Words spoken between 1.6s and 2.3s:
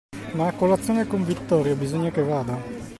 bisogna che